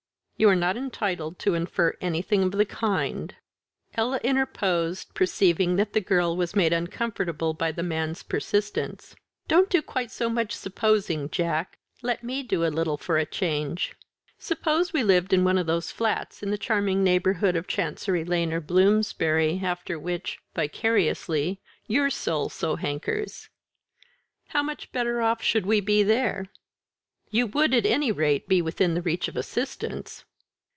"You 0.37 0.49
are 0.49 0.55
not 0.55 0.75
entitled 0.75 1.37
to 1.41 1.53
infer 1.53 1.95
anything 2.01 2.41
of 2.41 2.53
the 2.53 2.65
kind." 2.65 3.35
Ella 3.93 4.19
interposed, 4.23 5.13
perceiving 5.13 5.75
that 5.75 5.93
the 5.93 6.01
girl 6.01 6.35
was 6.35 6.55
made 6.55 6.73
uncomfortable 6.73 7.53
by 7.53 7.71
the 7.71 7.83
man's 7.83 8.23
persistence. 8.23 9.15
"Don't 9.47 9.69
do 9.69 9.83
quite 9.83 10.09
so 10.09 10.31
much 10.31 10.53
supposing, 10.53 11.29
Jack; 11.29 11.77
let 12.01 12.23
me 12.23 12.41
do 12.41 12.65
a 12.65 12.73
little 12.73 12.97
for 12.97 13.19
a 13.19 13.25
change. 13.27 13.93
Suppose 14.39 14.91
we 14.91 15.03
lived 15.03 15.31
in 15.31 15.43
one 15.43 15.59
of 15.59 15.67
those 15.67 15.91
flats 15.91 16.41
in 16.41 16.49
the 16.49 16.57
charming 16.57 17.03
neighbourhood 17.03 17.55
of 17.55 17.67
Chancery 17.67 18.23
Lane 18.25 18.51
or 18.51 18.59
Bloomsbury, 18.59 19.61
after 19.63 19.99
which 19.99 20.39
vicariously 20.55 21.61
your 21.85 22.09
soul 22.09 22.49
so 22.49 22.77
hankers, 22.77 23.47
how 24.47 24.63
much 24.63 24.91
better 24.91 25.21
off 25.21 25.43
should 25.43 25.67
we 25.67 25.79
be 25.81 26.01
there?" 26.01 26.47
"You 27.29 27.45
would, 27.45 27.75
at 27.75 27.85
any 27.85 28.11
rate, 28.11 28.47
be 28.49 28.59
within 28.59 28.95
the 28.95 29.03
reach 29.03 29.27
of 29.27 29.37
assistance." 29.37 30.25